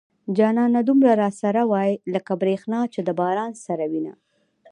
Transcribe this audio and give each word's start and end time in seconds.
جانانه 0.37 0.79
دومره 0.87 1.13
را 1.21 1.29
سره 1.41 1.61
واي 1.71 1.91
لکه 2.13 2.33
بريښنا 2.41 2.81
چې 2.93 2.99
د 3.03 3.09
بارانه 3.19 3.57
سره 3.65 3.85
وينه 3.91 4.13